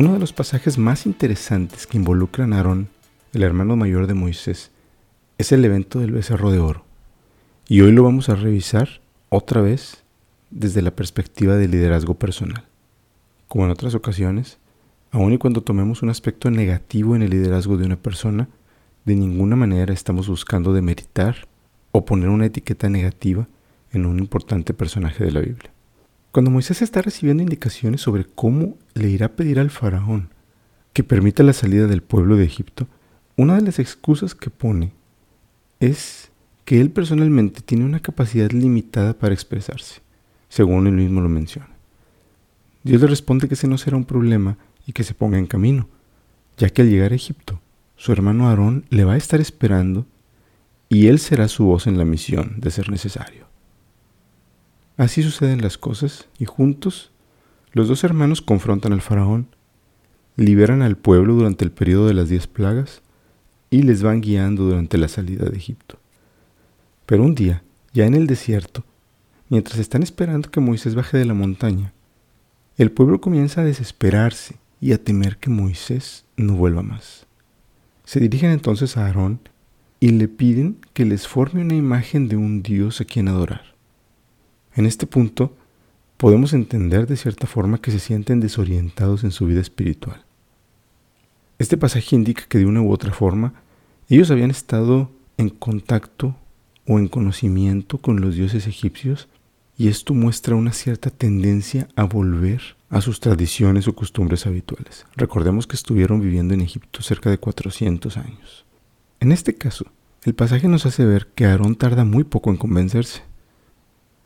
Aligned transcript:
Uno 0.00 0.12
de 0.12 0.20
los 0.20 0.32
pasajes 0.32 0.78
más 0.78 1.06
interesantes 1.06 1.88
que 1.88 1.96
involucran 1.96 2.52
a 2.52 2.58
Aarón, 2.58 2.88
el 3.32 3.42
hermano 3.42 3.74
mayor 3.74 4.06
de 4.06 4.14
Moisés, 4.14 4.70
es 5.38 5.50
el 5.50 5.64
evento 5.64 5.98
del 5.98 6.12
becerro 6.12 6.52
de 6.52 6.60
oro. 6.60 6.84
Y 7.66 7.80
hoy 7.80 7.90
lo 7.90 8.04
vamos 8.04 8.28
a 8.28 8.36
revisar 8.36 9.00
otra 9.28 9.60
vez 9.60 10.04
desde 10.50 10.82
la 10.82 10.92
perspectiva 10.92 11.56
del 11.56 11.72
liderazgo 11.72 12.14
personal. 12.14 12.68
Como 13.48 13.64
en 13.64 13.72
otras 13.72 13.96
ocasiones, 13.96 14.58
aun 15.10 15.32
y 15.32 15.38
cuando 15.38 15.62
tomemos 15.62 16.00
un 16.00 16.10
aspecto 16.10 16.48
negativo 16.48 17.16
en 17.16 17.22
el 17.22 17.30
liderazgo 17.30 17.76
de 17.76 17.86
una 17.86 17.96
persona, 17.96 18.48
de 19.04 19.16
ninguna 19.16 19.56
manera 19.56 19.92
estamos 19.92 20.28
buscando 20.28 20.72
demeritar 20.72 21.48
o 21.90 22.04
poner 22.04 22.28
una 22.28 22.46
etiqueta 22.46 22.88
negativa 22.88 23.48
en 23.90 24.06
un 24.06 24.20
importante 24.20 24.74
personaje 24.74 25.24
de 25.24 25.32
la 25.32 25.40
Biblia. 25.40 25.72
Cuando 26.32 26.50
Moisés 26.50 26.82
está 26.82 27.00
recibiendo 27.00 27.42
indicaciones 27.42 28.02
sobre 28.02 28.24
cómo 28.24 28.76
le 28.94 29.08
irá 29.08 29.26
a 29.26 29.32
pedir 29.32 29.58
al 29.58 29.70
faraón 29.70 30.28
que 30.92 31.02
permita 31.02 31.42
la 31.42 31.54
salida 31.54 31.86
del 31.86 32.02
pueblo 32.02 32.36
de 32.36 32.44
Egipto, 32.44 32.86
una 33.36 33.56
de 33.56 33.62
las 33.62 33.78
excusas 33.78 34.34
que 34.34 34.50
pone 34.50 34.92
es 35.80 36.30
que 36.64 36.80
él 36.80 36.90
personalmente 36.90 37.62
tiene 37.62 37.84
una 37.84 38.00
capacidad 38.00 38.50
limitada 38.50 39.14
para 39.14 39.32
expresarse, 39.32 40.02
según 40.50 40.86
él 40.86 40.94
mismo 40.94 41.22
lo 41.22 41.30
menciona. 41.30 41.70
Dios 42.82 43.00
le 43.00 43.06
responde 43.06 43.48
que 43.48 43.54
ese 43.54 43.66
no 43.66 43.78
será 43.78 43.96
un 43.96 44.04
problema 44.04 44.58
y 44.86 44.92
que 44.92 45.04
se 45.04 45.14
ponga 45.14 45.38
en 45.38 45.46
camino, 45.46 45.88
ya 46.58 46.68
que 46.68 46.82
al 46.82 46.90
llegar 46.90 47.12
a 47.12 47.16
Egipto, 47.16 47.60
su 47.96 48.12
hermano 48.12 48.48
Aarón 48.48 48.84
le 48.90 49.04
va 49.04 49.14
a 49.14 49.18
estar 49.18 49.40
esperando 49.40 50.06
y 50.90 51.06
él 51.06 51.18
será 51.18 51.48
su 51.48 51.64
voz 51.64 51.86
en 51.86 51.96
la 51.96 52.04
misión 52.04 52.60
de 52.60 52.70
ser 52.70 52.90
necesario. 52.90 53.47
Así 54.98 55.22
suceden 55.22 55.62
las 55.62 55.78
cosas 55.78 56.26
y 56.40 56.44
juntos 56.44 57.12
los 57.72 57.86
dos 57.86 58.02
hermanos 58.02 58.42
confrontan 58.42 58.92
al 58.92 59.00
faraón, 59.00 59.46
liberan 60.34 60.82
al 60.82 60.96
pueblo 60.96 61.34
durante 61.34 61.64
el 61.64 61.70
periodo 61.70 62.08
de 62.08 62.14
las 62.14 62.28
diez 62.28 62.48
plagas 62.48 63.00
y 63.70 63.82
les 63.82 64.02
van 64.02 64.20
guiando 64.20 64.64
durante 64.64 64.98
la 64.98 65.06
salida 65.06 65.48
de 65.48 65.56
Egipto. 65.56 66.00
Pero 67.06 67.22
un 67.22 67.36
día, 67.36 67.62
ya 67.92 68.06
en 68.06 68.14
el 68.14 68.26
desierto, 68.26 68.84
mientras 69.48 69.78
están 69.78 70.02
esperando 70.02 70.50
que 70.50 70.58
Moisés 70.58 70.96
baje 70.96 71.16
de 71.16 71.26
la 71.26 71.34
montaña, 71.34 71.92
el 72.76 72.90
pueblo 72.90 73.20
comienza 73.20 73.60
a 73.60 73.64
desesperarse 73.64 74.56
y 74.80 74.90
a 74.90 75.04
temer 75.04 75.36
que 75.36 75.48
Moisés 75.48 76.24
no 76.36 76.54
vuelva 76.54 76.82
más. 76.82 77.24
Se 78.02 78.18
dirigen 78.18 78.50
entonces 78.50 78.96
a 78.96 79.06
Aarón 79.06 79.38
y 80.00 80.08
le 80.08 80.26
piden 80.26 80.78
que 80.92 81.04
les 81.04 81.28
forme 81.28 81.60
una 81.60 81.76
imagen 81.76 82.28
de 82.28 82.36
un 82.36 82.64
dios 82.64 83.00
a 83.00 83.04
quien 83.04 83.28
adorar. 83.28 83.77
En 84.78 84.86
este 84.86 85.08
punto, 85.08 85.56
podemos 86.18 86.52
entender 86.52 87.08
de 87.08 87.16
cierta 87.16 87.48
forma 87.48 87.80
que 87.80 87.90
se 87.90 87.98
sienten 87.98 88.38
desorientados 88.38 89.24
en 89.24 89.32
su 89.32 89.44
vida 89.44 89.60
espiritual. 89.60 90.24
Este 91.58 91.76
pasaje 91.76 92.14
indica 92.14 92.44
que 92.48 92.58
de 92.58 92.66
una 92.66 92.80
u 92.80 92.92
otra 92.92 93.12
forma 93.12 93.54
ellos 94.08 94.30
habían 94.30 94.52
estado 94.52 95.10
en 95.36 95.48
contacto 95.48 96.36
o 96.86 97.00
en 97.00 97.08
conocimiento 97.08 97.98
con 97.98 98.20
los 98.20 98.36
dioses 98.36 98.68
egipcios 98.68 99.28
y 99.76 99.88
esto 99.88 100.14
muestra 100.14 100.54
una 100.54 100.72
cierta 100.72 101.10
tendencia 101.10 101.88
a 101.96 102.04
volver 102.04 102.76
a 102.88 103.00
sus 103.00 103.18
tradiciones 103.18 103.88
o 103.88 103.96
costumbres 103.96 104.46
habituales. 104.46 105.06
Recordemos 105.16 105.66
que 105.66 105.74
estuvieron 105.74 106.20
viviendo 106.20 106.54
en 106.54 106.60
Egipto 106.60 107.02
cerca 107.02 107.30
de 107.30 107.38
400 107.38 108.16
años. 108.16 108.64
En 109.18 109.32
este 109.32 109.56
caso, 109.56 109.86
el 110.22 110.36
pasaje 110.36 110.68
nos 110.68 110.86
hace 110.86 111.04
ver 111.04 111.26
que 111.34 111.46
Aarón 111.46 111.74
tarda 111.74 112.04
muy 112.04 112.22
poco 112.22 112.50
en 112.50 112.56
convencerse. 112.58 113.27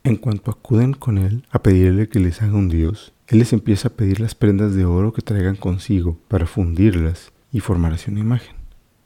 En 0.04 0.16
cuanto 0.16 0.50
acuden 0.50 0.94
con 0.94 1.16
él 1.16 1.44
a 1.50 1.62
pedirle 1.62 2.08
que 2.08 2.18
les 2.18 2.42
haga 2.42 2.54
un 2.54 2.68
dios, 2.68 3.12
él 3.28 3.38
les 3.38 3.52
empieza 3.52 3.88
a 3.88 3.92
pedir 3.92 4.18
las 4.18 4.34
prendas 4.34 4.74
de 4.74 4.84
oro 4.84 5.12
que 5.12 5.22
traigan 5.22 5.54
consigo 5.54 6.18
para 6.26 6.46
fundirlas 6.46 7.30
y 7.52 7.60
formar 7.60 7.92
así 7.92 8.10
una 8.10 8.18
imagen. 8.18 8.56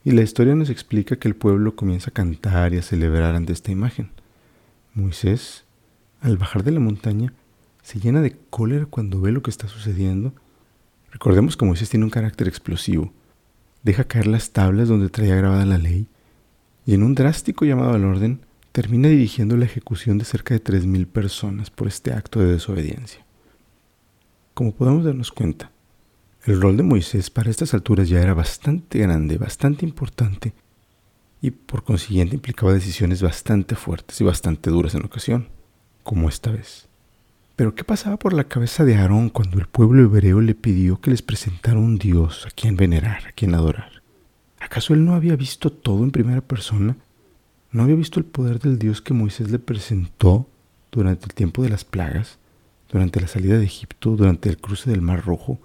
Y 0.05 0.13
la 0.13 0.23
historia 0.23 0.55
nos 0.55 0.71
explica 0.71 1.17
que 1.17 1.29
el 1.29 1.37
pueblo 1.37 1.77
comienza 1.77 2.09
a 2.09 2.15
cantar 2.15 2.73
y 2.73 2.79
a 2.79 2.83
celebrar 2.83 3.35
ante 3.35 3.53
esta 3.53 3.73
imagen. 3.73 4.11
Moisés, 4.95 5.65
al 6.23 6.39
bajar 6.39 6.65
de 6.65 6.71
la 6.71 6.81
montaña, 6.81 7.35
se 7.83 8.01
llena 8.01 8.23
de 8.23 8.35
cólera 8.49 8.87
cuando 8.87 9.21
ve 9.21 9.33
lo 9.33 9.43
que 9.43 9.51
está 9.51 9.69
sucediendo. 9.69 10.33
Recordemos 11.13 11.59
que 11.59 11.67
Moisés 11.67 11.91
tiene 11.91 12.07
un 12.07 12.11
carácter 12.11 12.49
explosivo. 12.49 13.13
Deja 13.83 14.05
caer 14.05 14.29
las 14.29 14.51
tablas 14.53 14.89
donde 14.89 15.11
traía 15.11 15.37
grabada 15.37 15.67
la 15.67 15.77
ley 15.77 16.09
y 16.87 16.95
en 16.95 17.03
un 17.03 17.15
drástico 17.15 17.67
llamado 17.67 17.93
al 17.93 18.05
orden 18.05 18.41
termina 18.77 19.09
dirigiendo 19.09 19.57
la 19.57 19.65
ejecución 19.65 20.19
de 20.19 20.27
cerca 20.27 20.53
de 20.53 20.63
3.000 20.63 21.07
personas 21.07 21.71
por 21.71 21.89
este 21.89 22.13
acto 22.13 22.41
de 22.41 22.53
desobediencia. 22.53 23.25
Como 24.53 24.75
podemos 24.75 25.03
darnos 25.03 25.33
cuenta, 25.33 25.71
el 26.45 26.61
rol 26.61 26.77
de 26.77 26.83
Moisés 26.83 27.31
para 27.31 27.49
estas 27.49 27.73
alturas 27.73 28.07
ya 28.07 28.21
era 28.21 28.35
bastante 28.35 28.99
grande, 28.99 29.39
bastante 29.39 29.87
importante, 29.87 30.53
y 31.41 31.53
por 31.53 31.85
consiguiente 31.85 32.35
implicaba 32.35 32.75
decisiones 32.75 33.23
bastante 33.23 33.77
fuertes 33.77 34.21
y 34.21 34.25
bastante 34.25 34.69
duras 34.69 34.95
en 34.95 35.07
ocasión, 35.07 35.49
como 36.03 36.29
esta 36.29 36.51
vez. 36.51 36.87
Pero 37.57 37.75
¿qué 37.75 37.83
pasaba 37.83 38.19
por 38.19 38.35
la 38.35 38.45
cabeza 38.45 38.85
de 38.85 38.97
Aarón 38.97 39.31
cuando 39.31 39.59
el 39.59 39.69
pueblo 39.69 40.03
hebreo 40.03 40.43
le 40.43 40.55
pidió 40.55 41.01
que 41.01 41.13
les 41.13 41.23
presentara 41.23 41.79
un 41.79 41.97
Dios 41.97 42.45
a 42.45 42.51
quien 42.51 42.77
venerar, 42.77 43.27
a 43.27 43.33
quien 43.33 43.55
adorar? 43.55 44.03
¿Acaso 44.61 44.93
él 44.93 45.07
no 45.07 45.15
había 45.15 45.35
visto 45.35 45.73
todo 45.73 46.05
en 46.05 46.11
primera 46.11 46.43
persona 46.43 46.99
¿No 47.77 47.83
había 47.83 47.95
visto 47.95 48.19
el 48.19 48.25
poder 48.25 48.59
del 48.59 48.79
Dios 48.79 49.03
que 49.03 49.13
Moisés 49.13 49.51
le 49.51 49.59
presentó 49.59 50.49
durante 50.91 51.27
el 51.27 51.35
tiempo 51.35 51.63
de 51.63 51.69
las 51.69 51.85
plagas, 51.85 52.39
durante 52.91 53.21
la 53.21 53.29
salida 53.29 53.59
de 53.59 53.67
Egipto, 53.67 54.17
durante 54.17 54.49
el 54.49 54.57
cruce 54.57 54.89
del 54.89 55.03
Mar 55.03 55.27
Rojo? 55.27 55.59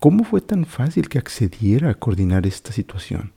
¿Cómo 0.00 0.24
fue 0.24 0.40
tan 0.40 0.64
fácil 0.64 1.10
que 1.10 1.18
accediera 1.18 1.90
a 1.90 1.94
coordinar 1.94 2.46
esta 2.46 2.72
situación? 2.72 3.32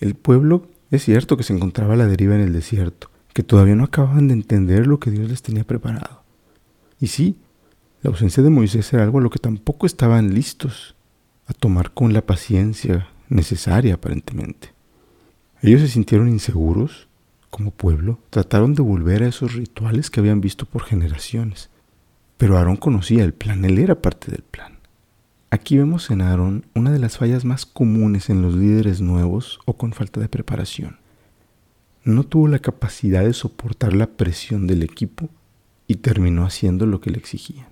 El 0.00 0.16
pueblo 0.16 0.66
es 0.90 1.04
cierto 1.04 1.36
que 1.36 1.44
se 1.44 1.52
encontraba 1.52 1.94
a 1.94 1.96
la 1.96 2.08
deriva 2.08 2.34
en 2.34 2.40
el 2.40 2.52
desierto, 2.52 3.08
que 3.32 3.44
todavía 3.44 3.76
no 3.76 3.84
acababan 3.84 4.26
de 4.26 4.34
entender 4.34 4.88
lo 4.88 4.98
que 4.98 5.12
Dios 5.12 5.30
les 5.30 5.42
tenía 5.42 5.62
preparado. 5.62 6.24
Y 6.98 7.06
sí, 7.06 7.36
la 8.02 8.10
ausencia 8.10 8.42
de 8.42 8.50
Moisés 8.50 8.92
era 8.92 9.04
algo 9.04 9.18
a 9.18 9.22
lo 9.22 9.30
que 9.30 9.38
tampoco 9.38 9.86
estaban 9.86 10.34
listos 10.34 10.96
a 11.46 11.52
tomar 11.52 11.92
con 11.92 12.14
la 12.14 12.22
paciencia 12.22 13.06
necesaria 13.28 13.94
aparentemente. 13.94 14.72
Ellos 15.62 15.82
se 15.82 15.86
sintieron 15.86 16.28
inseguros, 16.28 17.06
como 17.52 17.70
pueblo, 17.70 18.18
trataron 18.30 18.74
de 18.74 18.80
volver 18.80 19.22
a 19.22 19.28
esos 19.28 19.52
rituales 19.52 20.08
que 20.08 20.20
habían 20.20 20.40
visto 20.40 20.64
por 20.64 20.84
generaciones. 20.84 21.68
Pero 22.38 22.56
Aarón 22.56 22.76
conocía 22.76 23.24
el 23.24 23.34
plan, 23.34 23.62
él 23.66 23.78
era 23.78 24.00
parte 24.00 24.30
del 24.30 24.42
plan. 24.42 24.78
Aquí 25.50 25.76
vemos 25.76 26.10
en 26.10 26.22
Aarón 26.22 26.64
una 26.74 26.90
de 26.90 26.98
las 26.98 27.18
fallas 27.18 27.44
más 27.44 27.66
comunes 27.66 28.30
en 28.30 28.40
los 28.40 28.54
líderes 28.54 29.02
nuevos 29.02 29.60
o 29.66 29.76
con 29.76 29.92
falta 29.92 30.18
de 30.18 30.30
preparación. 30.30 30.96
No 32.04 32.24
tuvo 32.24 32.48
la 32.48 32.58
capacidad 32.58 33.22
de 33.22 33.34
soportar 33.34 33.92
la 33.92 34.06
presión 34.06 34.66
del 34.66 34.82
equipo 34.82 35.28
y 35.86 35.96
terminó 35.96 36.46
haciendo 36.46 36.86
lo 36.86 37.02
que 37.02 37.10
le 37.10 37.18
exigían. 37.18 37.66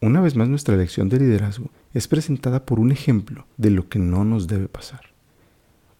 Una 0.00 0.20
vez 0.20 0.34
más 0.34 0.48
nuestra 0.48 0.76
lección 0.76 1.08
de 1.08 1.20
liderazgo 1.20 1.70
es 1.92 2.08
presentada 2.08 2.66
por 2.66 2.80
un 2.80 2.90
ejemplo 2.90 3.46
de 3.56 3.70
lo 3.70 3.88
que 3.88 4.00
no 4.00 4.24
nos 4.24 4.48
debe 4.48 4.66
pasar. 4.66 5.12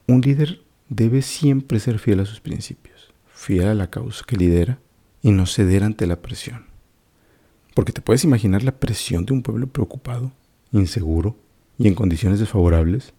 Un 0.08 0.22
líder 0.22 0.63
debe 0.88 1.22
siempre 1.22 1.80
ser 1.80 1.98
fiel 1.98 2.20
a 2.20 2.26
sus 2.26 2.40
principios, 2.40 3.12
fiel 3.32 3.68
a 3.68 3.74
la 3.74 3.90
causa 3.90 4.24
que 4.26 4.36
lidera 4.36 4.78
y 5.22 5.30
no 5.30 5.46
ceder 5.46 5.82
ante 5.82 6.06
la 6.06 6.20
presión. 6.20 6.66
Porque 7.74 7.92
te 7.92 8.02
puedes 8.02 8.24
imaginar 8.24 8.62
la 8.62 8.78
presión 8.78 9.24
de 9.24 9.32
un 9.32 9.42
pueblo 9.42 9.66
preocupado, 9.66 10.32
inseguro 10.72 11.36
y 11.78 11.88
en 11.88 11.94
condiciones 11.94 12.38
desfavorables. 12.38 13.12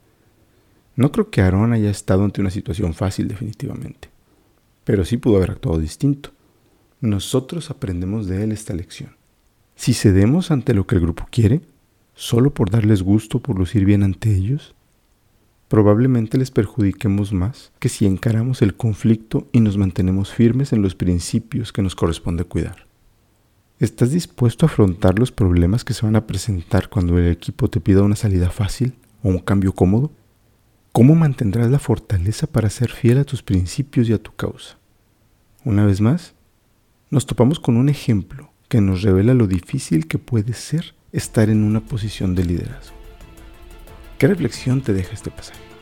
No 0.95 1.11
creo 1.11 1.29
que 1.29 1.41
Aarón 1.41 1.73
haya 1.73 1.89
estado 1.89 2.23
ante 2.23 2.41
una 2.41 2.51
situación 2.51 2.93
fácil 2.93 3.27
definitivamente, 3.27 4.09
pero 4.83 5.03
sí 5.03 5.17
pudo 5.17 5.37
haber 5.37 5.51
actuado 5.51 5.79
distinto. 5.79 6.31
Nosotros 7.01 7.69
aprendemos 7.69 8.27
de 8.27 8.43
él 8.43 8.51
esta 8.51 8.73
lección. 8.73 9.15
Si 9.75 9.93
cedemos 9.93 10.51
ante 10.51 10.73
lo 10.73 10.87
que 10.87 10.95
el 10.95 11.01
grupo 11.01 11.27
quiere, 11.29 11.61
solo 12.13 12.53
por 12.53 12.69
darles 12.69 13.03
gusto, 13.03 13.41
por 13.41 13.59
lucir 13.59 13.83
bien 13.83 14.03
ante 14.03 14.33
ellos, 14.33 14.73
probablemente 15.67 16.37
les 16.37 16.51
perjudiquemos 16.51 17.33
más 17.33 17.71
que 17.79 17.89
si 17.89 18.05
encaramos 18.05 18.61
el 18.61 18.75
conflicto 18.75 19.47
y 19.51 19.59
nos 19.59 19.77
mantenemos 19.77 20.31
firmes 20.31 20.73
en 20.73 20.81
los 20.81 20.95
principios 20.95 21.71
que 21.71 21.81
nos 21.81 21.95
corresponde 21.95 22.43
cuidar. 22.43 22.85
¿Estás 23.79 24.11
dispuesto 24.11 24.65
a 24.65 24.69
afrontar 24.69 25.19
los 25.19 25.31
problemas 25.31 25.83
que 25.83 25.93
se 25.93 26.05
van 26.05 26.15
a 26.15 26.25
presentar 26.27 26.87
cuando 26.87 27.17
el 27.17 27.27
equipo 27.27 27.69
te 27.69 27.81
pida 27.81 28.03
una 28.03 28.15
salida 28.15 28.49
fácil 28.49 28.93
o 29.21 29.29
un 29.29 29.39
cambio 29.39 29.73
cómodo? 29.73 30.11
¿Cómo 30.93 31.13
mantendrás 31.15 31.69
la 31.69 31.79
fortaleza 31.79 32.47
para 32.47 32.69
ser 32.69 32.89
fiel 32.89 33.17
a 33.17 33.25
tus 33.25 33.43
principios 33.43 34.07
y 34.07 34.13
a 34.13 34.17
tu 34.17 34.33
causa? 34.33 34.77
Una 35.65 35.85
vez 35.85 35.99
más, 35.99 36.35
nos 37.09 37.25
topamos 37.25 37.59
con 37.59 37.75
un 37.75 37.89
ejemplo 37.89 38.49
que 38.69 38.79
nos 38.79 39.01
revela 39.01 39.33
lo 39.33 39.47
difícil 39.47 40.07
que 40.07 40.19
puede 40.19 40.53
ser 40.53 40.95
estar 41.11 41.49
en 41.49 41.63
una 41.63 41.81
posición 41.81 42.33
de 42.33 42.45
liderazgo. 42.45 43.04
¿Qué 44.17 44.27
reflexión 44.27 44.81
te 44.81 44.93
deja 44.93 45.13
este 45.13 45.29
pasaje? 45.29 45.74